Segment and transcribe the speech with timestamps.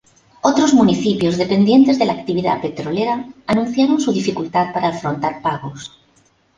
[0.41, 5.95] Otros municipios dependientes de la actividad petrolera anunciaron su dificultad para afrontar pagos.